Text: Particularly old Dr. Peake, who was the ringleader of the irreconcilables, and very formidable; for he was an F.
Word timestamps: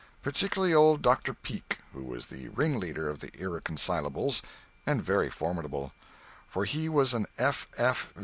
Particularly 0.23 0.73
old 0.73 1.03
Dr. 1.03 1.31
Peake, 1.31 1.77
who 1.93 2.03
was 2.03 2.25
the 2.25 2.47
ringleader 2.49 3.07
of 3.07 3.19
the 3.19 3.27
irreconcilables, 3.39 4.41
and 4.83 4.99
very 4.99 5.29
formidable; 5.29 5.93
for 6.47 6.65
he 6.65 6.89
was 6.89 7.13
an 7.13 7.27
F. 7.37 7.67